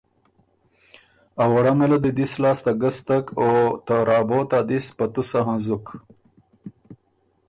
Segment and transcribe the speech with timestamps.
[1.43, 3.49] ا ووړمه له دی دِست لاسته ګستک او
[3.85, 5.85] ته رابوت ا دِست په تُسه هنزُک۔